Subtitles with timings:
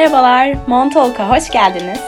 [0.00, 2.00] Merhabalar, Montalk'a hoş geldiniz.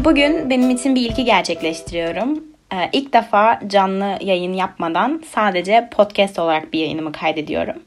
[0.00, 2.44] Bugün benim için bir ilki gerçekleştiriyorum.
[2.72, 7.82] Ee, ilk defa canlı yayın yapmadan sadece podcast olarak bir yayınımı kaydediyorum.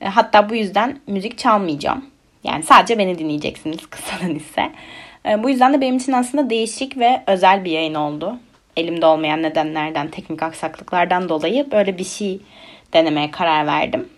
[0.00, 2.04] Ee, hatta bu yüzden müzik çalmayacağım.
[2.44, 4.72] Yani sadece beni dinleyeceksiniz kısadan ise.
[5.26, 8.36] Ee, bu yüzden de benim için aslında değişik ve özel bir yayın oldu.
[8.76, 12.40] Elimde olmayan nedenlerden, teknik aksaklıklardan dolayı böyle bir şey
[12.92, 14.08] denemeye karar verdim.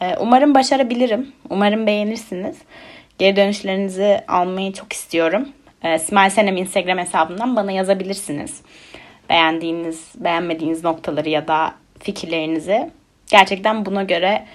[0.00, 1.32] Ee, umarım başarabilirim.
[1.50, 2.56] Umarım beğenirsiniz.
[3.22, 5.48] Geri dönüşlerinizi almayı çok istiyorum.
[5.82, 8.62] Ee, Smile Senem Instagram hesabından bana yazabilirsiniz.
[9.30, 12.90] Beğendiğiniz, beğenmediğiniz noktaları ya da fikirlerinizi.
[13.30, 14.46] Gerçekten buna göre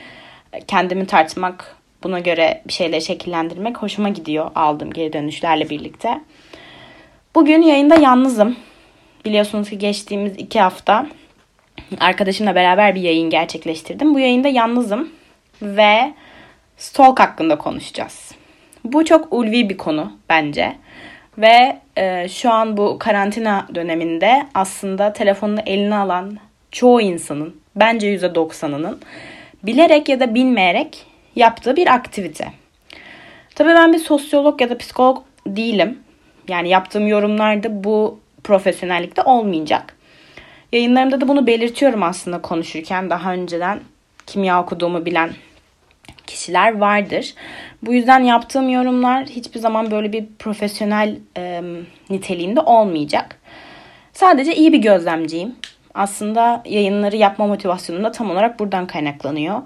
[0.67, 6.21] kendimi tartmak, buna göre bir şeyleri şekillendirmek hoşuma gidiyor aldığım geri dönüşlerle birlikte.
[7.35, 8.55] Bugün yayında yalnızım.
[9.25, 11.07] Biliyorsunuz ki geçtiğimiz iki hafta
[11.99, 14.15] arkadaşımla beraber bir yayın gerçekleştirdim.
[14.15, 15.09] Bu yayında yalnızım
[15.61, 16.13] ve
[16.77, 18.36] stalk hakkında konuşacağız.
[18.93, 20.75] Bu çok ulvi bir konu bence.
[21.37, 26.37] Ve e, şu an bu karantina döneminde aslında telefonunu eline alan
[26.71, 28.97] çoğu insanın, bence %90'ının
[29.63, 32.47] bilerek ya da bilmeyerek yaptığı bir aktivite.
[33.55, 35.99] Tabii ben bir sosyolog ya da psikolog değilim.
[36.47, 39.97] Yani yaptığım yorumlarda bu profesyonellikte olmayacak.
[40.71, 43.79] Yayınlarımda da bunu belirtiyorum aslında konuşurken daha önceden
[44.25, 45.29] kimya okuduğumu bilen
[46.47, 47.33] kişiler vardır.
[47.83, 51.61] Bu yüzden yaptığım yorumlar hiçbir zaman böyle bir profesyonel e,
[52.09, 53.39] niteliğinde olmayacak.
[54.13, 55.55] Sadece iyi bir gözlemciyim.
[55.93, 59.61] Aslında yayınları yapma motivasyonum da tam olarak buradan kaynaklanıyor.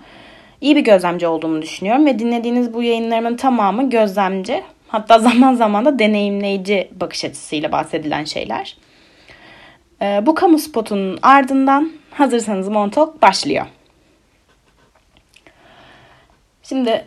[0.61, 4.63] İyi bir gözlemci olduğumu düşünüyorum ve dinlediğiniz bu yayınlarımın tamamı gözlemci.
[4.87, 8.77] Hatta zaman zaman da deneyimleyici bakış açısıyla bahsedilen şeyler.
[10.21, 13.65] Bu kamu spotunun ardından hazırsanız Montauk başlıyor.
[16.71, 17.05] Şimdi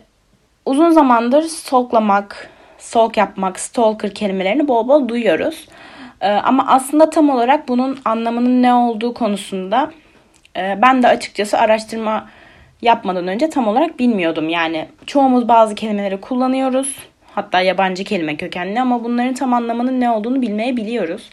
[0.65, 5.67] uzun zamandır stalklamak, stalk yapmak, stalker kelimelerini bol bol duyuyoruz.
[6.21, 9.91] Ee, ama aslında tam olarak bunun anlamının ne olduğu konusunda
[10.57, 12.29] e, ben de açıkçası araştırma
[12.81, 14.49] yapmadan önce tam olarak bilmiyordum.
[14.49, 16.95] Yani çoğumuz bazı kelimeleri kullanıyoruz.
[17.35, 21.29] Hatta yabancı kelime kökenli ama bunların tam anlamının ne olduğunu bilmeyebiliyoruz.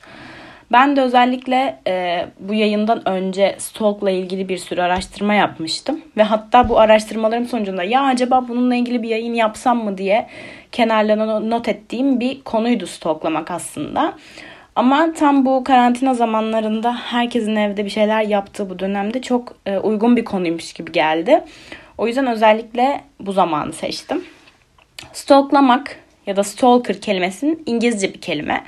[0.72, 6.00] Ben de özellikle e, bu yayından önce stalkla ilgili bir sürü araştırma yapmıştım.
[6.16, 10.27] Ve hatta bu araştırmalarım sonucunda ya acaba bununla ilgili bir yayın yapsam mı diye
[10.72, 14.15] kenarlarına not ettiğim bir konuydu stalklamak aslında.
[14.77, 20.16] Ama tam bu karantina zamanlarında herkesin evde bir şeyler yaptığı bu dönemde çok e, uygun
[20.16, 21.44] bir konuymuş gibi geldi.
[21.99, 24.25] O yüzden özellikle bu zamanı seçtim.
[25.12, 25.97] Stalklamak
[26.27, 28.65] ya da stalker kelimesinin İngilizce bir kelime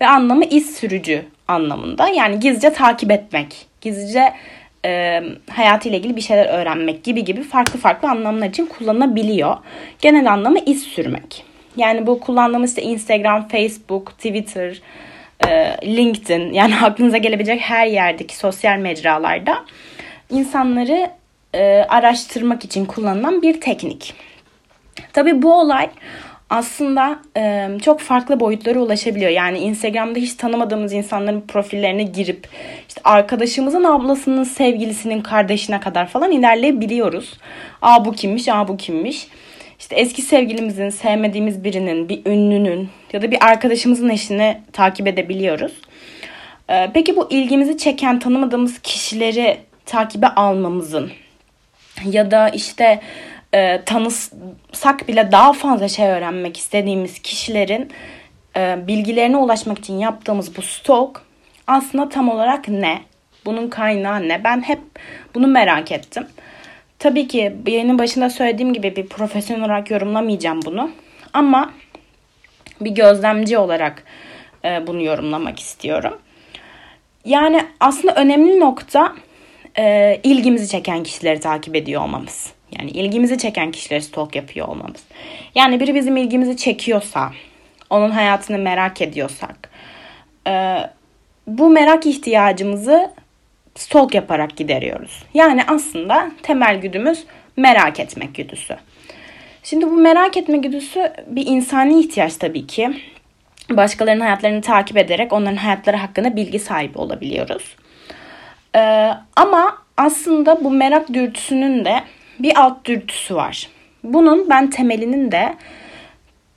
[0.00, 2.08] ve anlamı iz sürücü anlamında.
[2.08, 4.32] Yani gizlice takip etmek, gizlice
[4.84, 9.56] e, hayatıyla ilgili bir şeyler öğrenmek gibi gibi farklı farklı anlamlar için kullanılabiliyor.
[10.00, 11.44] Genel anlamı iz sürmek.
[11.76, 14.80] Yani bu kullandığımız işte Instagram, Facebook, Twitter,
[15.48, 19.64] e, LinkedIn yani aklınıza gelebilecek her yerdeki sosyal mecralarda
[20.30, 21.10] insanları
[21.54, 24.14] e, araştırmak için kullanılan bir teknik.
[25.12, 25.90] Tabii bu olay
[26.50, 29.30] aslında e, çok farklı boyutlara ulaşabiliyor.
[29.30, 32.48] Yani Instagram'da hiç tanımadığımız insanların profillerine girip
[32.88, 37.38] işte arkadaşımızın ablasının sevgilisinin kardeşine kadar falan ilerleyebiliyoruz.
[37.82, 39.28] Aa bu kimmiş, aa bu kimmiş.
[39.78, 45.72] İşte eski sevgilimizin, sevmediğimiz birinin, bir ünlünün ya da bir arkadaşımızın eşini takip edebiliyoruz.
[46.70, 51.10] Ee, peki bu ilgimizi çeken tanımadığımız kişileri takibe almamızın
[52.04, 53.00] ya da işte
[53.56, 57.90] e, tanısak bile daha fazla şey öğrenmek istediğimiz kişilerin
[58.56, 61.22] e, bilgilerine ulaşmak için yaptığımız bu stalk
[61.66, 63.02] aslında tam olarak ne?
[63.44, 64.44] Bunun kaynağı ne?
[64.44, 64.80] Ben hep
[65.34, 66.26] bunu merak ettim.
[66.98, 70.90] Tabii ki yayının başında söylediğim gibi bir profesyonel olarak yorumlamayacağım bunu.
[71.32, 71.72] Ama
[72.80, 74.02] bir gözlemci olarak
[74.64, 76.18] e, bunu yorumlamak istiyorum.
[77.24, 79.14] Yani aslında önemli nokta
[79.78, 82.55] e, ilgimizi çeken kişileri takip ediyor olmamız.
[82.78, 85.04] Yani ilgimizi çeken kişileri stalk yapıyor olmamız.
[85.54, 87.32] Yani biri bizim ilgimizi çekiyorsa,
[87.90, 89.70] onun hayatını merak ediyorsak,
[90.46, 90.76] e,
[91.46, 93.10] bu merak ihtiyacımızı
[93.74, 95.24] stalk yaparak gideriyoruz.
[95.34, 97.24] Yani aslında temel güdümüz
[97.56, 98.76] merak etmek güdüsü.
[99.62, 102.90] Şimdi bu merak etme güdüsü bir insani ihtiyaç tabii ki.
[103.70, 107.76] Başkalarının hayatlarını takip ederek onların hayatları hakkında bilgi sahibi olabiliyoruz.
[108.76, 112.02] Ee, ama aslında bu merak dürtüsünün de
[112.38, 113.68] bir alt dürtüsü var.
[114.04, 115.54] Bunun ben temelinin de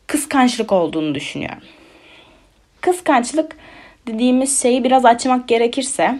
[0.08, 1.64] kıskançlık olduğunu düşünüyorum.
[2.82, 3.56] Kıskançlık
[4.08, 6.20] dediğimiz şeyi biraz açmak gerekirse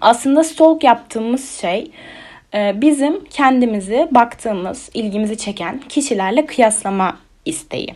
[0.00, 1.90] aslında stalk yaptığımız şey
[2.54, 7.94] e, bizim kendimizi baktığımız, ilgimizi çeken kişilerle kıyaslama isteği.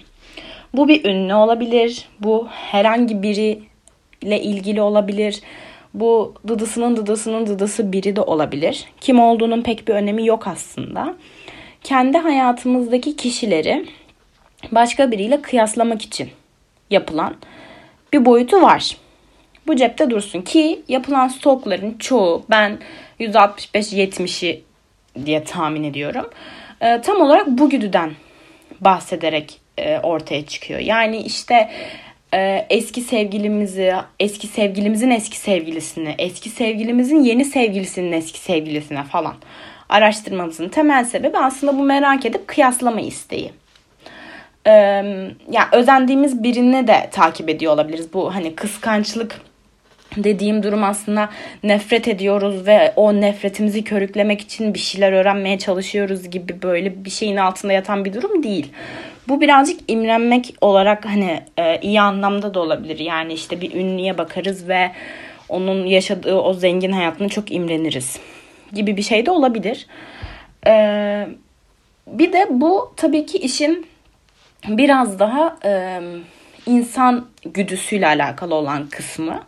[0.75, 2.09] Bu bir ünlü olabilir.
[2.21, 5.41] Bu herhangi biriyle ilgili olabilir.
[6.01, 8.85] Bu dıdısının dıdısının dıdısı biri de olabilir.
[9.01, 11.15] Kim olduğunun pek bir önemi yok aslında.
[11.85, 13.87] Kendi hayatımızdaki kişileri
[14.73, 16.31] başka biriyle kıyaslamak için
[16.91, 17.35] yapılan
[18.13, 18.97] bir boyutu var.
[19.67, 22.79] Bu cepte dursun ki yapılan stokların çoğu ben
[23.21, 24.63] %65-70'i
[25.25, 26.31] diye tahmin ediyorum.
[26.81, 28.11] E, tam olarak bu güdüden
[28.81, 30.81] bahsederek e, ortaya çıkıyor.
[30.81, 31.71] Yani işte
[32.35, 39.35] e, eski sevgilimizi, eski sevgilimizin eski sevgilisini, eski sevgilimizin yeni sevgilisinin eski sevgilisine falan
[39.89, 43.53] araştırmamızın temel sebebi aslında bu merak edip kıyaslama isteği.
[44.67, 44.73] Ee,
[45.51, 48.13] yani özendiğimiz birini de takip ediyor olabiliriz.
[48.13, 49.41] Bu hani kıskançlık
[50.17, 51.29] dediğim durum aslında
[51.63, 57.37] nefret ediyoruz ve o nefretimizi körüklemek için bir şeyler öğrenmeye çalışıyoruz gibi böyle bir şeyin
[57.37, 58.73] altında yatan bir durum değil.
[59.29, 62.99] Bu birazcık imrenmek olarak hani e, iyi anlamda da olabilir.
[62.99, 64.93] Yani işte bir ünlüye bakarız ve
[65.49, 68.19] onun yaşadığı o zengin hayatını çok imreniriz
[68.73, 69.87] gibi bir şey de olabilir.
[70.67, 71.29] Ee,
[72.07, 73.87] bir de bu tabii ki işin
[74.69, 76.01] biraz daha e,
[76.67, 79.43] insan güdüsüyle alakalı olan kısmı.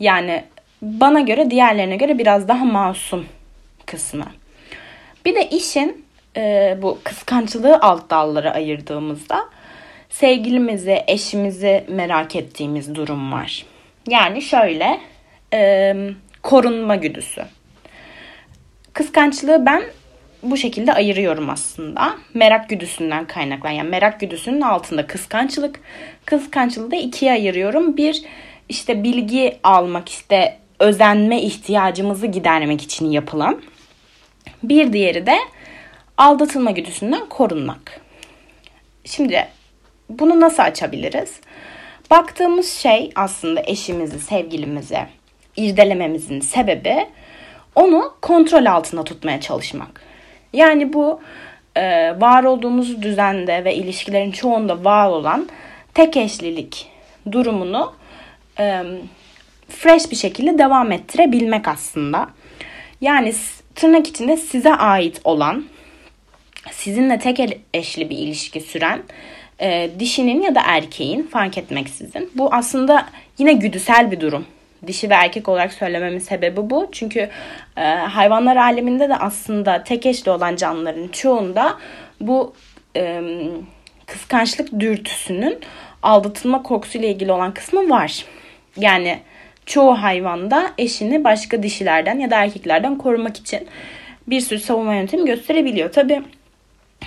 [0.00, 0.44] Yani
[0.82, 3.26] bana göre diğerlerine göre biraz daha masum
[3.86, 4.26] kısmı.
[5.24, 6.01] Bir de işin
[6.36, 9.48] e, bu kıskançlığı alt dallara ayırdığımızda
[10.10, 13.66] sevgilimizi, eşimizi merak ettiğimiz durum var.
[14.08, 15.00] Yani şöyle
[15.54, 15.94] e,
[16.42, 17.44] korunma güdüsü.
[18.92, 19.82] Kıskançlığı ben
[20.42, 22.16] bu şekilde ayırıyorum aslında.
[22.34, 23.74] Merak güdüsünden kaynaklanan.
[23.74, 25.80] Yani merak güdüsünün altında kıskançlık.
[26.24, 27.96] Kıskançlığı da ikiye ayırıyorum.
[27.96, 28.22] Bir
[28.68, 33.62] işte bilgi almak işte özenme ihtiyacımızı gidermek için yapılan.
[34.62, 35.38] Bir diğeri de
[36.18, 38.00] aldatılma güdüsünden korunmak.
[39.04, 39.48] Şimdi
[40.08, 41.40] bunu nasıl açabiliriz?
[42.10, 44.98] Baktığımız şey aslında eşimizi, sevgilimizi
[45.56, 47.06] irdelememizin sebebi
[47.74, 50.02] onu kontrol altında tutmaya çalışmak.
[50.52, 51.20] Yani bu
[51.76, 55.48] e, var olduğumuz düzende ve ilişkilerin çoğunda var olan
[55.94, 56.88] tek eşlilik
[57.32, 57.92] durumunu
[58.58, 58.82] e,
[59.68, 62.28] fresh bir şekilde devam ettirebilmek aslında.
[63.00, 63.34] Yani
[63.74, 65.64] tırnak içinde size ait olan,
[66.70, 67.40] sizinle tek
[67.74, 69.02] eşli bir ilişki süren
[69.60, 72.30] e, dişinin ya da erkeğin fark etmeksizin.
[72.34, 73.06] Bu aslında
[73.38, 74.46] yine güdüsel bir durum
[74.86, 76.88] dişi ve erkek olarak söylememin sebebi bu.
[76.92, 77.28] Çünkü
[77.76, 81.78] e, hayvanlar aleminde de aslında tek eşli olan canlıların çoğunda
[82.20, 82.54] bu
[82.96, 83.22] e,
[84.06, 85.58] kıskançlık dürtüsünün
[86.02, 88.24] aldatılma korkusuyla ilgili olan kısmı var.
[88.76, 89.18] Yani
[89.66, 93.68] çoğu hayvanda eşini başka dişilerden ya da erkeklerden korumak için
[94.26, 95.92] bir sürü savunma yöntemi gösterebiliyor.
[95.92, 96.22] Tabii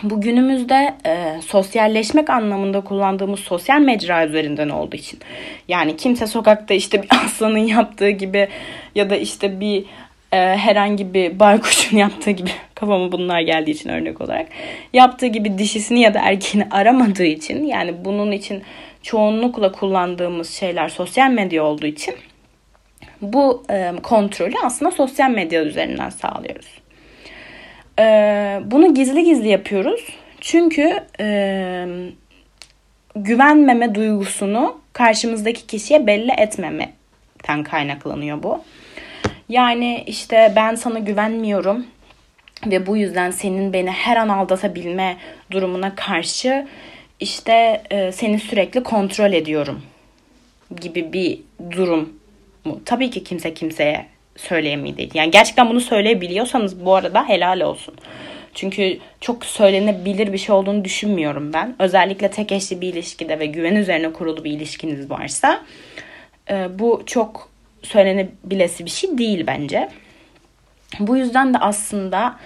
[0.04, 5.20] bu günümüzde e, sosyalleşmek anlamında kullandığımız sosyal mecra üzerinden olduğu için.
[5.68, 8.48] Yani kimse sokakta işte bir aslanın yaptığı gibi
[8.96, 9.86] ya da işte bir
[10.32, 14.48] e, herhangi bir baykuşun yaptığı gibi kafama bunlar geldiği için örnek olarak
[14.94, 18.64] yaptığı gibi dişisini ya da erkeğini aramadığı için yani bunun için
[19.02, 22.16] çoğunlukla kullandığımız şeyler sosyal medya olduğu için
[23.22, 26.85] bu e, kontrolü aslında sosyal medya üzerinden sağlıyoruz.
[28.00, 28.04] E,
[28.66, 30.08] bunu gizli gizli yapıyoruz.
[30.42, 31.88] Çünkü e,
[33.16, 38.64] güvenmeme duygusunu karşımızdaki kişiye belli etmemekten kaynaklanıyor bu.
[39.50, 41.86] Yani işte ben sana güvenmiyorum
[42.66, 45.18] ve bu yüzden senin beni her an aldatabilme
[45.52, 46.68] durumuna karşı
[47.20, 49.82] işte e, seni sürekli kontrol ediyorum
[50.82, 52.14] gibi bir durum?
[52.86, 54.06] Tabii ki kimse kimseye
[54.38, 55.10] söyleyemeydi.
[55.14, 57.96] Yani gerçekten bunu söyleyebiliyorsanız bu arada helal olsun.
[58.54, 61.76] Çünkü çok söylenebilir bir şey olduğunu düşünmüyorum ben.
[61.80, 65.62] Özellikle tek eşli bir ilişkide ve güven üzerine kurulu bir ilişkiniz varsa
[66.50, 67.50] e, bu çok
[67.84, 69.90] söylenebilesi bir şey değil bence.
[71.00, 72.40] Bu yüzden de aslında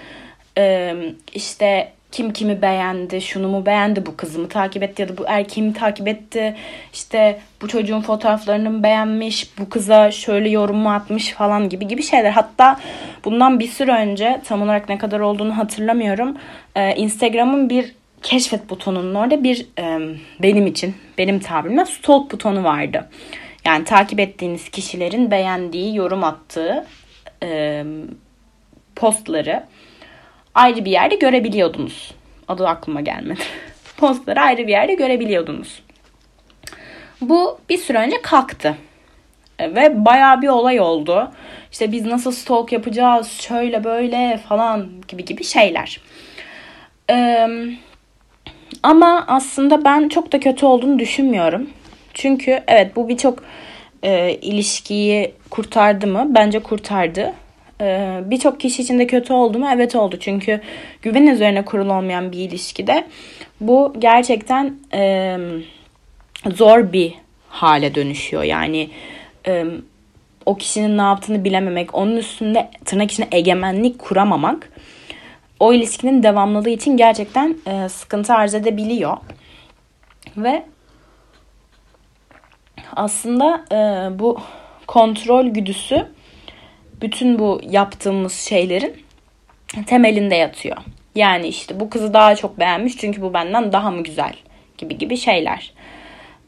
[0.58, 0.96] e,
[1.34, 5.74] işte kim kimi beğendi, şunu mu beğendi, bu kızımı takip etti ya da bu erkeğimi
[5.74, 6.56] takip etti.
[6.94, 12.32] İşte bu çocuğun fotoğraflarını beğenmiş, bu kıza şöyle yorum mu atmış falan gibi gibi şeyler.
[12.32, 12.80] Hatta
[13.26, 16.38] bundan bir süre önce tam olarak ne kadar olduğunu hatırlamıyorum.
[16.76, 20.00] Ee, Instagram'ın bir keşfet butonunun orada bir e,
[20.42, 23.10] benim için, benim tabirimle stalk butonu vardı.
[23.66, 26.86] Yani takip ettiğiniz kişilerin beğendiği, yorum attığı
[27.44, 27.84] e,
[28.96, 29.64] postları
[30.60, 32.12] ayrı bir yerde görebiliyordunuz.
[32.48, 33.40] Adı aklıma gelmedi.
[33.98, 35.84] Postları ayrı bir yerde görebiliyordunuz.
[37.22, 38.76] Bu bir süre önce kalktı.
[39.60, 41.32] E, ve bayağı bir olay oldu.
[41.72, 46.02] İşte biz nasıl stalk yapacağız, şöyle böyle falan gibi gibi şeyler.
[47.10, 47.48] Ee,
[48.84, 51.70] Ama aslında ben çok da kötü olduğunu düşünmüyorum.
[52.14, 53.44] Çünkü evet bu birçok
[54.04, 56.26] e, ilişkiyi kurtardı mı?
[56.30, 57.34] Bence kurtardı.
[57.82, 59.68] E, birçok kişi için de kötü oldu mu?
[59.74, 60.18] Evet oldu.
[60.20, 60.62] Çünkü
[61.02, 63.08] güven üzerine kurulu olmayan bir ilişkide
[63.62, 65.38] bu gerçekten e,
[66.56, 67.14] zor bir
[67.50, 68.44] hale dönüşüyor.
[68.44, 68.90] Yani
[69.48, 69.66] e,
[70.46, 74.70] o kişinin ne yaptığını bilememek, onun üstünde tırnak içinde egemenlik kuramamak
[75.60, 79.18] o ilişkinin devamlılığı için gerçekten e, sıkıntı arz edebiliyor.
[80.38, 80.66] Ve
[82.96, 83.66] aslında
[84.20, 84.40] bu
[84.88, 86.08] kontrol güdüsü
[87.02, 89.04] bütün bu yaptığımız şeylerin
[89.86, 90.78] temelinde yatıyor.
[91.16, 94.34] Yani işte bu kızı daha çok beğenmiş çünkü bu benden daha mı güzel
[94.78, 95.74] gibi gibi şeyler.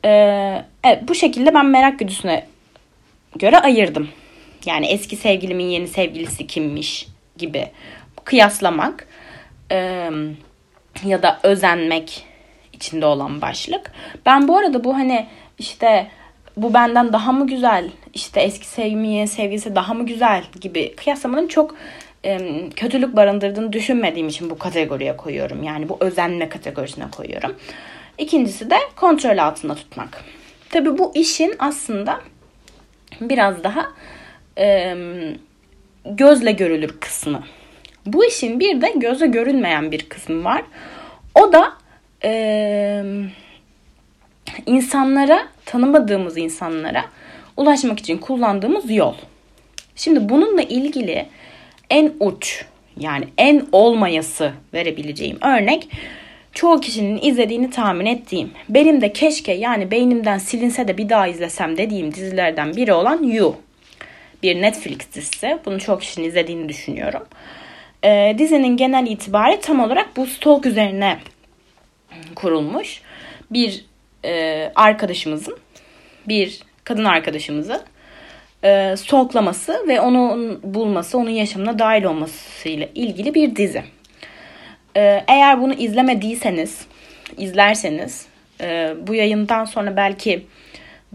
[0.06, 2.46] Ee, evet bu şekilde ben merak güdüsüne
[3.36, 4.10] göre ayırdım.
[4.66, 7.68] Yani eski sevgilimin yeni sevgilisi kimmiş gibi
[8.24, 9.08] kıyaslamak
[9.72, 10.10] e,
[11.06, 12.24] ya da özenmek
[12.74, 13.92] içinde olan başlık.
[14.26, 15.28] Ben bu arada bu hani
[15.58, 16.08] işte
[16.58, 21.76] bu benden daha mı güzel işte eski sevgiliye sevgilisi daha mı güzel gibi kıyaslamanın çok
[22.26, 22.40] e,
[22.76, 25.64] kötülük barındırdığını düşünmediğim için bu kategoriye koyuyorum.
[25.64, 27.56] Yani bu özenme kategorisine koyuyorum.
[28.18, 30.24] İkincisi de kontrol altında tutmak.
[30.70, 32.22] Tabii bu işin aslında
[33.22, 33.92] biraz daha
[34.58, 34.96] e,
[36.06, 37.44] gözle görülür kısmı.
[38.06, 40.64] Bu işin bir de göze görünmeyen bir kısmı var.
[41.36, 41.74] O da
[42.24, 43.04] e,
[44.66, 47.06] insanlara, tanımadığımız insanlara
[47.58, 49.14] ulaşmak için kullandığımız yol.
[49.96, 51.26] Şimdi bununla ilgili
[51.90, 52.66] en uç
[52.98, 55.88] yani en olmayası verebileceğim örnek
[56.54, 61.78] çoğu kişinin izlediğini tahmin ettiğim, benim de keşke yani beynimden silinse de bir daha izlesem
[61.78, 63.56] dediğim dizilerden biri olan You.
[64.44, 65.58] Bir Netflix dizisi.
[65.66, 67.24] Bunu çok kişinin izlediğini düşünüyorum.
[68.04, 71.18] Ee, dizinin genel itibari tam olarak bu stalk üzerine
[72.36, 73.02] kurulmuş.
[73.52, 73.86] Bir
[74.26, 75.58] e, arkadaşımızın,
[76.28, 77.84] bir kadın arkadaşımızı
[78.64, 83.84] e, stalklaması ve onu bulması, onun yaşamına dahil olmasıyla ilgili bir dizi.
[84.98, 86.86] Ee, eğer bunu izlemediyseniz,
[87.38, 88.28] izlerseniz
[88.62, 90.46] e, bu yayından sonra belki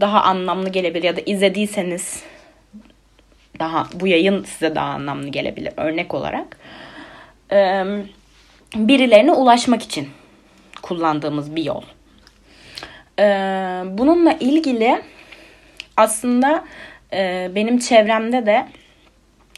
[0.01, 2.23] daha anlamlı gelebilir ya da izlediyseniz
[3.59, 6.57] daha bu yayın size daha anlamlı gelebilir örnek olarak.
[7.51, 7.83] Ee,
[8.75, 10.09] birilerine ulaşmak için
[10.81, 11.81] kullandığımız bir yol.
[13.19, 13.23] Ee,
[13.85, 15.01] bununla ilgili
[15.97, 16.65] aslında
[17.13, 18.67] e, benim çevremde de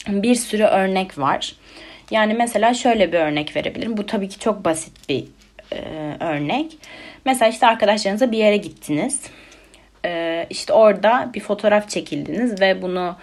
[0.07, 1.55] bir sürü örnek var.
[2.11, 3.97] Yani mesela şöyle bir örnek verebilirim.
[3.97, 5.25] Bu tabii ki çok basit bir
[5.71, 5.79] e,
[6.19, 6.77] örnek.
[7.25, 9.21] Mesela işte arkadaşlarınızla bir yere gittiniz.
[10.05, 13.15] E, işte orada bir fotoğraf çekildiniz ve bunu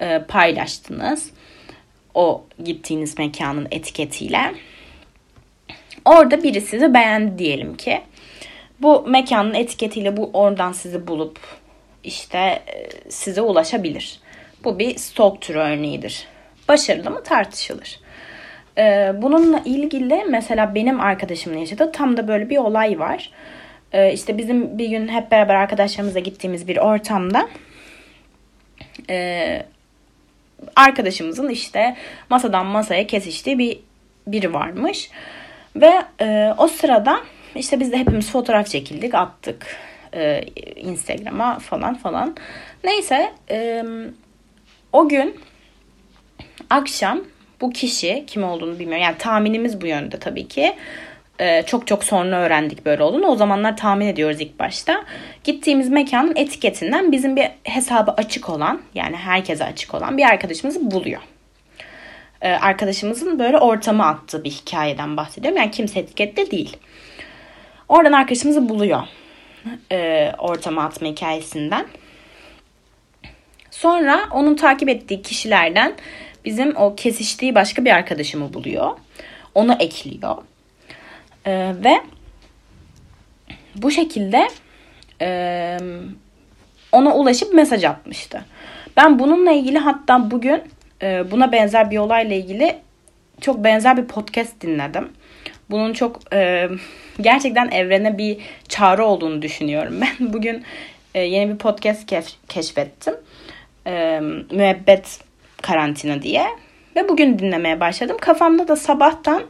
[0.00, 1.30] e, paylaştınız.
[2.14, 4.54] O gittiğiniz mekanın etiketiyle.
[6.04, 8.02] Orada biri sizi beğendi diyelim ki.
[8.80, 11.40] Bu mekanın etiketiyle bu oradan sizi bulup
[12.04, 14.20] işte e, size ulaşabilir.
[14.64, 16.26] Bu bir stalk türü örneğidir.
[16.68, 18.00] Başarılı mı tartışılır.
[18.78, 23.30] Ee, bununla ilgili mesela benim arkadaşımın yaşadığı tam da böyle bir olay var.
[23.92, 27.48] Ee, işte bizim bir gün hep beraber arkadaşlarımızla gittiğimiz bir ortamda
[29.10, 29.62] e,
[30.76, 31.96] arkadaşımızın işte
[32.30, 33.78] masadan masaya kesiştiği bir
[34.26, 35.10] biri varmış.
[35.76, 37.20] Ve e, o sırada
[37.56, 39.66] işte biz de hepimiz fotoğraf çekildik, attık
[40.14, 40.40] e,
[40.76, 42.36] Instagram'a falan falan.
[42.84, 43.84] Neyse e,
[44.92, 45.36] o gün
[46.70, 47.20] akşam
[47.60, 49.04] bu kişi kim olduğunu bilmiyorum.
[49.04, 50.76] Yani tahminimiz bu yönde tabii ki.
[51.40, 53.26] Ee, çok çok sonra öğrendik böyle olduğunu.
[53.26, 55.04] O zamanlar tahmin ediyoruz ilk başta.
[55.44, 61.20] Gittiğimiz mekanın etiketinden bizim bir hesabı açık olan yani herkese açık olan bir arkadaşımızı buluyor.
[62.42, 65.58] Ee, arkadaşımızın böyle ortamı attığı bir hikayeden bahsediyorum.
[65.58, 66.76] Yani kimse etikette değil.
[67.88, 69.02] Oradan arkadaşımızı buluyor.
[69.92, 71.86] E, ortama atma hikayesinden.
[73.70, 75.94] Sonra onun takip ettiği kişilerden
[76.44, 78.90] bizim o kesiştiği başka bir arkadaşımı buluyor.
[79.54, 80.36] Onu ekliyor.
[81.46, 82.00] Ee, ve
[83.74, 84.48] bu şekilde
[85.20, 85.78] e,
[86.92, 88.44] ona ulaşıp mesaj atmıştı.
[88.96, 90.62] Ben bununla ilgili hatta bugün
[91.02, 92.78] e, buna benzer bir olayla ilgili
[93.40, 95.12] çok benzer bir podcast dinledim.
[95.70, 96.68] Bunun çok e,
[97.20, 100.32] gerçekten evrene bir çağrı olduğunu düşünüyorum ben.
[100.32, 100.64] Bugün
[101.14, 103.14] e, yeni bir podcast keş- keşfettim.
[103.86, 104.20] E,
[104.50, 105.20] müebbet
[105.62, 106.46] karantina diye.
[106.96, 108.16] Ve bugün dinlemeye başladım.
[108.20, 109.42] Kafamda da sabahtan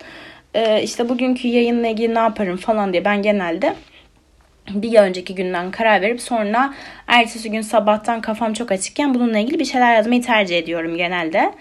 [0.54, 3.74] e, işte bugünkü yayınla ilgili ne yaparım falan diye ben genelde
[4.70, 6.74] bir önceki günden karar verip sonra
[7.06, 11.54] ertesi gün sabahtan kafam çok açıkken bununla ilgili bir şeyler yazmayı tercih ediyorum genelde.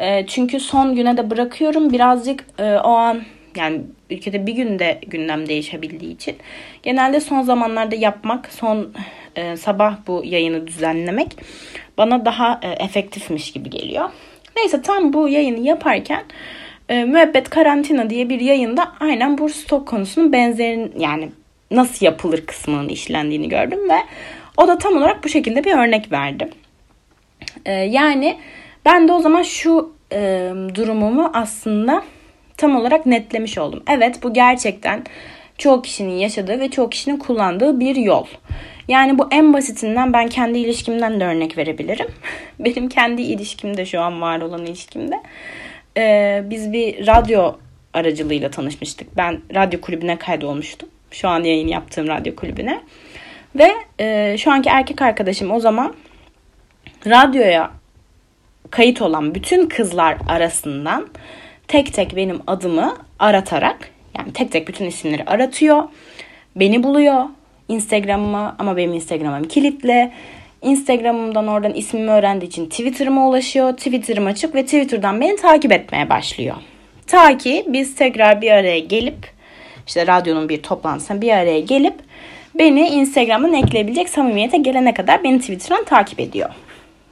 [0.00, 1.92] E, çünkü son güne de bırakıyorum.
[1.92, 3.22] Birazcık e, o an
[3.56, 3.80] Yani
[4.10, 6.36] ülkede bir günde gündem değişebildiği için
[6.82, 8.92] genelde son zamanlarda yapmak, son
[9.36, 11.36] e, sabah bu yayını düzenlemek
[11.98, 14.10] bana daha e, efektifmiş gibi geliyor.
[14.56, 16.24] Neyse tam bu yayını yaparken
[16.88, 21.28] e, Müebbet Karantina diye bir yayında aynen bu stok konusunun benzerin yani
[21.70, 23.98] nasıl yapılır kısmının işlendiğini gördüm ve
[24.56, 26.50] o da tam olarak bu şekilde bir örnek verdi.
[27.64, 28.38] E, yani
[28.84, 32.02] ben de o zaman şu e, durumumu aslında
[32.60, 33.82] tam olarak netlemiş oldum.
[33.90, 35.04] Evet bu gerçekten
[35.58, 38.26] çoğu kişinin yaşadığı ve çoğu kişinin kullandığı bir yol.
[38.88, 42.06] Yani bu en basitinden ben kendi ilişkimden de örnek verebilirim.
[42.58, 45.22] Benim kendi ilişkimde şu an var olan ilişkimde.
[45.96, 47.56] Ee, biz bir radyo
[47.94, 49.16] aracılığıyla tanışmıştık.
[49.16, 50.88] Ben radyo kulübüne kaydolmuştum.
[51.10, 52.80] Şu an yayın yaptığım radyo kulübüne.
[53.54, 55.94] Ve e, şu anki erkek arkadaşım o zaman
[57.06, 57.70] radyoya
[58.70, 61.08] kayıt olan bütün kızlar arasından
[61.70, 65.82] tek tek benim adımı aratarak yani tek tek bütün isimleri aratıyor.
[66.56, 67.24] Beni buluyor
[67.68, 70.10] Instagram'ıma ama benim Instagram'ım kilitli.
[70.62, 73.72] Instagram'ımdan oradan ismimi öğrendiği için Twitter'ıma ulaşıyor.
[73.72, 76.56] Twitter'ım açık ve Twitter'dan beni takip etmeye başlıyor.
[77.06, 79.30] Ta ki biz tekrar bir araya gelip
[79.86, 81.94] işte radyonun bir toplantısına bir araya gelip
[82.54, 86.50] beni Instagram'dan ekleyebilecek samimiyete gelene kadar beni Twitter'dan takip ediyor.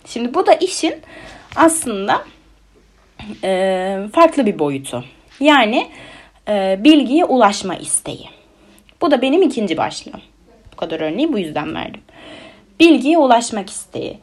[0.06, 0.94] Şimdi bu da işin
[1.56, 2.24] aslında
[3.44, 5.04] e, farklı bir boyutu.
[5.40, 5.86] Yani
[6.48, 8.28] e, bilgiye ulaşma isteği.
[9.00, 10.20] Bu da benim ikinci başlığım.
[10.72, 12.00] Bu kadar örneği bu yüzden verdim.
[12.80, 14.18] Bilgiye ulaşmak isteği.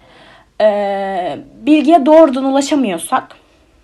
[0.61, 3.37] E, bilgiye doğrudan ulaşamıyorsak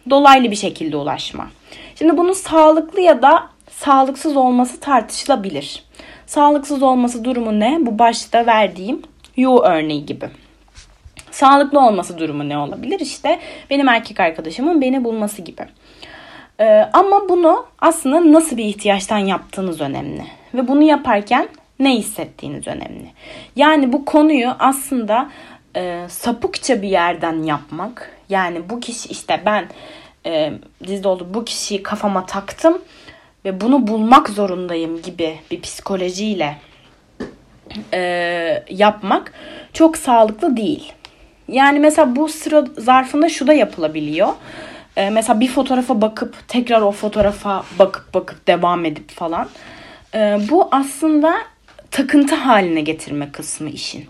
[0.10, 1.48] dolaylı bir şekilde ulaşma.
[1.96, 5.84] Şimdi bunun sağlıklı ya da sağlıksız olması tartışılabilir.
[6.26, 7.78] Sağlıksız olması durumu ne?
[7.82, 9.02] Bu başta verdiğim
[9.38, 10.30] you örneği gibi.
[11.42, 13.00] Sağlıklı olması durumu ne olabilir?
[13.00, 15.62] İşte benim erkek arkadaşımın beni bulması gibi.
[16.60, 20.24] Ee, ama bunu aslında nasıl bir ihtiyaçtan yaptığınız önemli.
[20.54, 21.50] Ve bunu yaparken
[21.80, 23.12] ne hissettiğiniz önemli.
[23.56, 25.30] Yani bu konuyu aslında
[25.76, 28.12] e, sapıkça bir yerden yapmak.
[28.30, 29.66] Yani bu kişi işte ben
[30.26, 30.54] e,
[30.88, 32.82] dizide oldu bu kişiyi kafama taktım
[33.46, 36.58] ve bunu bulmak zorundayım gibi bir psikolojiyle
[37.94, 39.34] e, yapmak
[39.74, 40.94] çok sağlıklı değil.
[41.48, 44.30] Yani mesela bu sıra zarfında şu da yapılabiliyor.
[44.96, 49.50] Ee, mesela bir fotoğrafa bakıp tekrar o fotoğrafa bakıp bakıp devam edip falan.
[50.16, 51.34] Ee, bu aslında
[51.92, 54.06] takıntı haline getirme kısmı işin.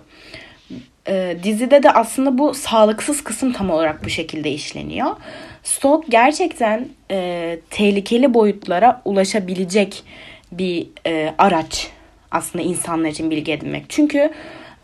[1.07, 5.15] Ee, dizide de aslında bu sağlıksız kısım tam olarak bu şekilde işleniyor.
[5.63, 10.03] Stalk gerçekten e, tehlikeli boyutlara ulaşabilecek
[10.51, 11.87] bir e, araç
[12.31, 13.85] aslında insanlar için bilgi edinmek.
[13.89, 14.31] Çünkü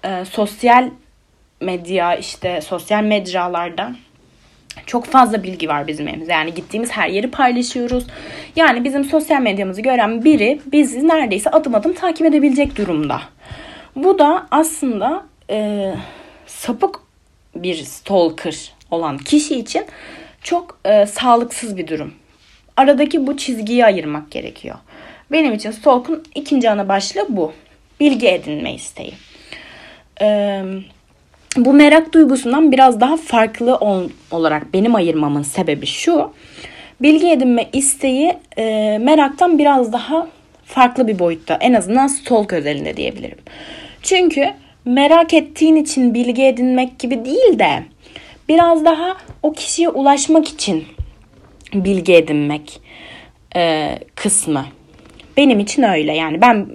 [0.06, 0.90] e, sosyal
[1.62, 3.96] medya işte sosyal mecralarda
[4.86, 6.32] çok fazla bilgi var bizim elimizde.
[6.34, 8.08] Yani gittiğimiz her yeri paylaşıyoruz.
[8.56, 13.22] Yani bizim sosyal medyamızı gören biri bizi neredeyse adım adım takip edebilecek durumda.
[13.96, 15.92] Bu da aslında e,
[16.46, 17.00] sapık
[17.56, 19.86] bir stalker olan kişi için
[20.44, 22.14] çok e, sağlıksız bir durum.
[22.78, 24.76] Aradaki bu çizgiyi ayırmak gerekiyor.
[25.32, 27.54] Benim için stalk'un ikinci ana başlığı bu.
[28.00, 29.14] Bilgi edinme isteği.
[30.22, 30.64] Eee
[31.58, 36.32] bu merak duygusundan biraz daha farklı ol, olarak benim ayırmamın sebebi şu.
[37.02, 40.28] Bilgi edinme isteği e, meraktan biraz daha
[40.66, 41.58] farklı bir boyutta.
[41.62, 43.38] En azından stalk özelinde diyebilirim.
[44.02, 44.54] Çünkü
[44.86, 47.84] merak ettiğin için bilgi edinmek gibi değil de
[48.50, 50.84] biraz daha o kişiye ulaşmak için
[51.74, 52.82] bilgi edinmek
[53.56, 54.66] e, kısmı.
[55.38, 56.68] Benim için öyle yani ben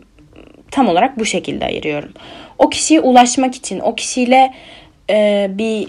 [0.70, 2.12] tam olarak bu şekilde ayırıyorum
[2.62, 4.55] o kişiye ulaşmak için, o kişiyle
[5.11, 5.88] e, bir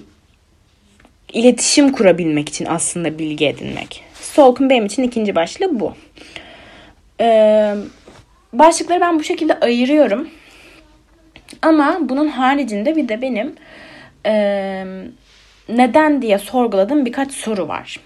[1.34, 4.04] iletişim kurabilmek için aslında bilgi edinmek.
[4.14, 5.94] Stalk'un benim için ikinci başlığı bu.
[7.22, 7.76] Ee,
[8.54, 10.30] başlıkları ben bu şekilde ayırıyorum.
[11.62, 13.56] Ama bunun haricinde bir de benim
[14.26, 14.34] e,
[15.70, 18.00] neden diye sorguladığım birkaç soru var.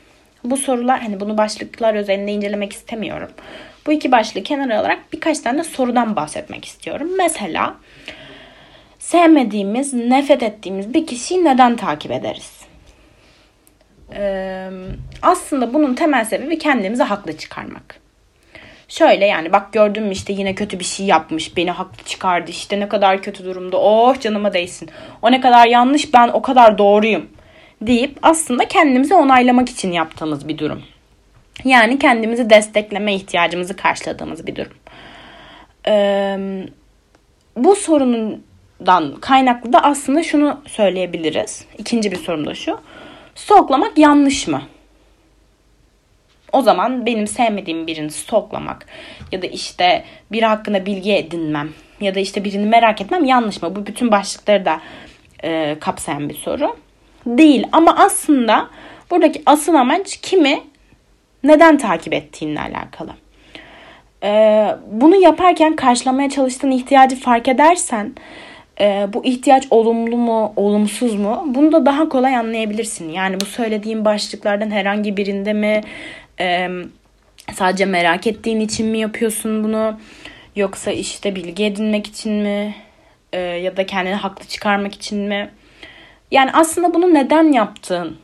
[0.44, 3.30] Bu sorular hani bunu başlıklar özelinde incelemek istemiyorum.
[3.86, 7.10] Bu iki başlığı kenara alarak birkaç tane sorudan bahsetmek istiyorum.
[7.18, 7.76] Mesela
[9.08, 12.62] sevmediğimiz, nefret ettiğimiz bir kişiyi neden takip ederiz?
[14.14, 14.70] Ee,
[15.22, 18.00] aslında bunun temel sebebi kendimizi haklı çıkarmak.
[18.88, 21.58] Şöyle yani bak gördün mü işte yine kötü bir şey yapmış.
[21.58, 23.78] Beni haklı çıkardı işte ne kadar kötü durumda.
[23.78, 24.90] Oh canıma değsin.
[25.22, 27.30] O ne kadar yanlış ben o kadar doğruyum.
[27.82, 30.82] Deyip aslında kendimizi onaylamak için yaptığımız bir durum.
[31.66, 34.74] Yani kendimizi destekleme ihtiyacımızı karşıladığımız bir durum.
[35.88, 36.38] Ee,
[37.56, 38.48] bu sorunun
[38.86, 41.66] dan kaynaklı da aslında şunu söyleyebiliriz.
[41.78, 42.80] İkinci bir sorum da şu.
[43.36, 44.62] Stoklamak yanlış mı?
[46.54, 48.86] O zaman benim sevmediğim birini stoklamak
[49.32, 51.70] ya da işte biri hakkında bilgi edinmem
[52.02, 53.76] ya da işte birini merak etmem yanlış mı?
[53.76, 54.82] Bu bütün başlıkları da
[55.44, 56.76] e, kapsayan bir soru.
[57.26, 58.70] Değil ama aslında
[59.12, 60.64] buradaki asıl amaç kimi
[61.44, 63.12] neden takip ettiğinle alakalı.
[64.24, 68.16] Ee, bunu yaparken karşılamaya çalıştığın ihtiyacı fark edersen
[68.80, 71.44] e, bu ihtiyaç olumlu mu, olumsuz mu?
[71.48, 73.10] Bunu da daha kolay anlayabilirsin.
[73.10, 75.82] Yani bu söylediğim başlıklardan herhangi birinde mi
[76.40, 76.70] e,
[77.54, 80.00] sadece merak ettiğin için mi yapıyorsun bunu?
[80.56, 82.76] Yoksa işte bilgi edinmek için mi?
[83.34, 85.50] E, ya da kendini haklı çıkarmak için mi?
[86.32, 88.18] Yani aslında bunu neden yaptığın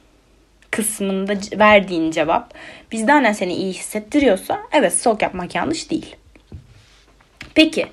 [0.72, 2.54] kısmında verdiğin cevap
[2.92, 6.16] bizden seni iyi hissettiriyorsa evet stalk yapmak yanlış değil.
[7.56, 7.88] Peki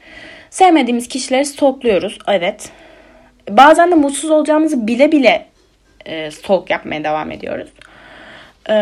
[0.51, 2.19] sevmediğimiz kişileri stalkluyoruz.
[2.29, 2.71] Evet.
[3.49, 5.47] Bazen de mutsuz olacağımızı bile bile
[6.07, 7.71] e, stalk yapmaya devam ediyoruz.
[8.69, 8.77] E,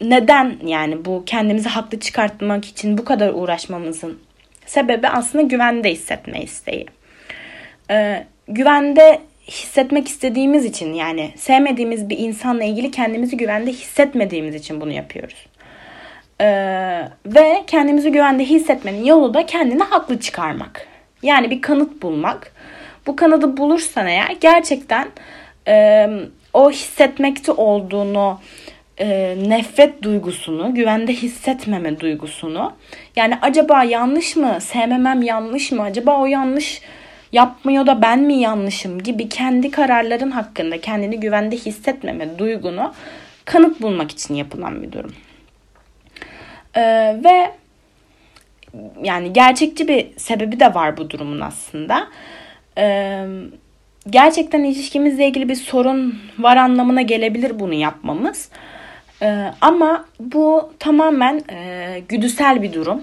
[0.00, 4.18] neden yani bu kendimizi haklı çıkartmak için bu kadar uğraşmamızın
[4.66, 6.86] sebebi aslında güvende hissetme isteği.
[7.90, 14.92] E, güvende hissetmek istediğimiz için yani sevmediğimiz bir insanla ilgili kendimizi güvende hissetmediğimiz için bunu
[14.92, 15.46] yapıyoruz.
[16.40, 20.86] Ee, ve kendimizi güvende hissetmenin yolu da kendini haklı çıkarmak.
[21.22, 22.52] Yani bir kanıt bulmak.
[23.06, 25.08] Bu kanadı bulursan eğer gerçekten
[25.68, 26.08] e,
[26.52, 28.40] o hissetmekte olduğunu
[28.98, 32.72] e, nefret duygusunu, güvende hissetmeme duygusunu
[33.16, 36.82] yani acaba yanlış mı, sevmemem yanlış mı, acaba o yanlış
[37.32, 42.92] yapmıyor da ben mi yanlışım gibi kendi kararların hakkında kendini güvende hissetmeme duygunu
[43.44, 45.12] kanıt bulmak için yapılan bir durum.
[46.76, 47.50] Ee, ve
[49.02, 52.08] yani gerçekçi bir sebebi de var bu durumun aslında.
[52.78, 53.26] Ee,
[54.10, 58.48] gerçekten ilişkimizle ilgili bir sorun var anlamına gelebilir bunu yapmamız.
[59.22, 63.02] Ee, ama bu tamamen e, güdüsel bir durum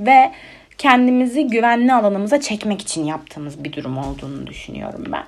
[0.00, 0.32] ve
[0.78, 5.24] kendimizi güvenli alanımıza çekmek için yaptığımız bir durum olduğunu düşünüyorum ben.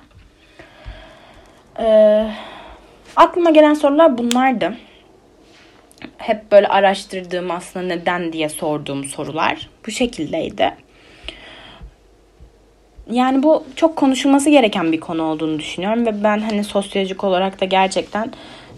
[1.79, 2.27] Ee,
[3.15, 4.77] aklıma gelen sorular bunlardı.
[6.25, 10.73] Hep böyle araştırdığım aslında neden diye sorduğum sorular bu şekildeydi.
[13.11, 17.65] Yani bu çok konuşulması gereken bir konu olduğunu düşünüyorum ve ben hani sosyolojik olarak da
[17.65, 18.31] gerçekten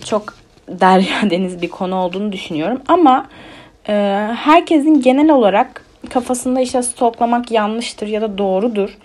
[0.05, 0.33] çok
[0.67, 2.81] derya deniz bir konu olduğunu düşünüyorum.
[2.88, 3.27] Ama
[3.89, 3.93] e,
[4.38, 8.97] herkesin genel olarak kafasında işte stoklamak yanlıştır ya da doğrudur,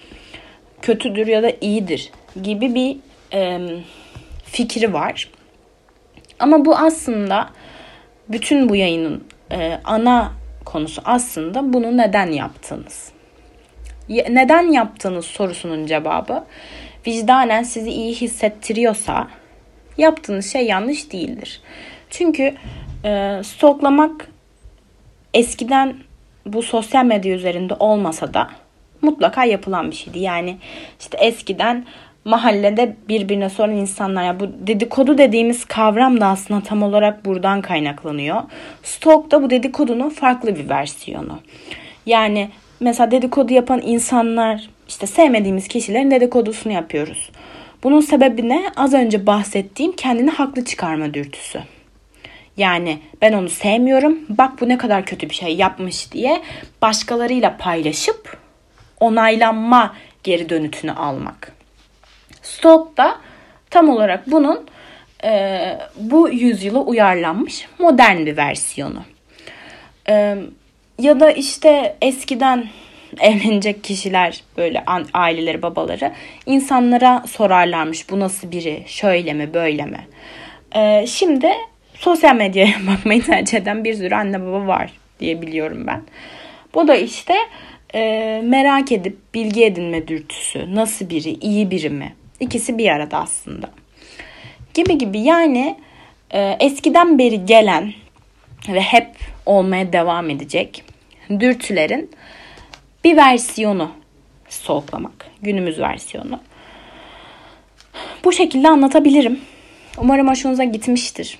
[0.82, 2.10] kötüdür ya da iyidir
[2.42, 2.96] gibi bir
[3.32, 3.60] e,
[4.44, 5.28] fikri var.
[6.38, 7.48] Ama bu aslında
[8.32, 10.32] bütün bu yayının e, ana
[10.64, 13.12] konusu aslında bunu neden yaptığınız.
[14.08, 16.44] Neden yaptığınız sorusunun cevabı
[17.06, 19.28] vicdanen sizi iyi hissettiriyorsa
[19.98, 21.60] yaptığınız şey yanlış değildir.
[22.10, 22.54] Çünkü
[23.04, 24.28] e, stoklamak
[25.34, 25.96] eskiden
[26.46, 28.50] bu sosyal medya üzerinde olmasa da
[29.02, 30.18] mutlaka yapılan bir şeydi.
[30.18, 30.58] Yani
[31.00, 31.86] işte eskiden
[32.24, 38.42] mahallede birbirine soran insanlar ya bu dedikodu dediğimiz kavram da aslında tam olarak buradan kaynaklanıyor.
[38.82, 41.38] Stalk da bu dedikodunun farklı bir versiyonu.
[42.06, 42.48] Yani
[42.80, 47.30] mesela dedikodu yapan insanlar işte sevmediğimiz kişilerin dedikodusunu yapıyoruz.
[47.82, 48.62] Bunun sebebi ne?
[48.76, 51.60] Az önce bahsettiğim kendini haklı çıkarma dürtüsü.
[52.56, 54.18] Yani ben onu sevmiyorum.
[54.28, 56.42] Bak bu ne kadar kötü bir şey yapmış diye
[56.82, 58.36] başkalarıyla paylaşıp
[59.00, 61.61] onaylanma geri dönütünü almak.
[62.42, 63.18] Stalk da
[63.70, 64.66] tam olarak bunun
[65.24, 69.02] e, bu yüzyıla uyarlanmış modern bir versiyonu.
[70.08, 70.36] E,
[70.98, 72.68] ya da işte eskiden
[73.20, 76.12] evlenecek kişiler böyle aileleri babaları
[76.46, 80.06] insanlara sorarlarmış bu nasıl biri şöyle mi böyle mi.
[80.76, 81.48] E, şimdi
[81.94, 86.02] sosyal medyaya bakmayı tercih eden bir sürü anne baba var diye biliyorum ben.
[86.74, 87.34] Bu da işte
[87.94, 90.74] e, merak edip bilgi edinme dürtüsü.
[90.74, 92.14] Nasıl biri, iyi biri mi?
[92.42, 93.70] İkisi bir arada aslında.
[94.74, 95.76] Gibi gibi yani
[96.30, 97.92] e, eskiden beri gelen
[98.68, 99.08] ve hep
[99.46, 100.84] olmaya devam edecek
[101.40, 102.10] dürtülerin
[103.04, 103.90] bir versiyonu
[104.48, 105.26] soğuklamak.
[105.42, 106.40] Günümüz versiyonu.
[108.24, 109.40] Bu şekilde anlatabilirim.
[109.98, 111.38] Umarım hoşunuza gitmiştir.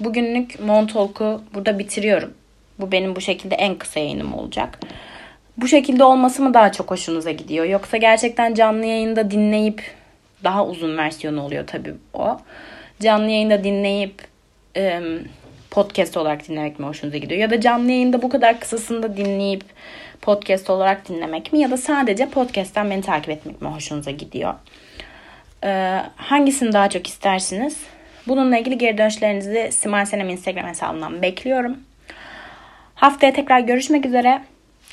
[0.00, 2.34] Bugünlük Montalk'u burada bitiriyorum.
[2.78, 4.80] Bu benim bu şekilde en kısa yayınım olacak.
[5.56, 7.64] Bu şekilde olması mı daha çok hoşunuza gidiyor?
[7.64, 9.82] Yoksa gerçekten canlı yayında dinleyip
[10.44, 12.38] daha uzun versiyonu oluyor tabii o.
[13.00, 14.22] Canlı yayında dinleyip
[15.70, 17.40] podcast olarak dinlemek mi hoşunuza gidiyor?
[17.40, 19.64] Ya da canlı yayında bu kadar kısasında dinleyip
[20.22, 21.58] podcast olarak dinlemek mi?
[21.58, 24.54] Ya da sadece podcast'ten beni takip etmek mi hoşunuza gidiyor?
[26.16, 27.76] Hangisini daha çok istersiniz?
[28.28, 31.76] Bununla ilgili geri dönüşlerinizi Simay Senem Instagram hesabından bekliyorum.
[32.94, 34.42] Haftaya tekrar görüşmek üzere.